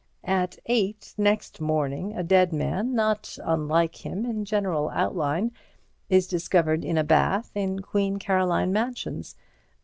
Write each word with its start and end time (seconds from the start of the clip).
At 0.25 0.57
eight 0.65 1.13
next 1.15 1.61
morning 1.61 2.17
a 2.17 2.23
dead 2.23 2.51
man, 2.51 2.95
not 2.95 3.37
unlike 3.45 3.97
him 4.03 4.25
in 4.25 4.45
general 4.45 4.89
outline, 4.89 5.51
is 6.09 6.25
discovered 6.25 6.83
in 6.83 6.97
a 6.97 7.03
bath 7.03 7.51
in 7.53 7.83
Queen 7.83 8.17
Caroline 8.17 8.73
Mansions. 8.73 9.35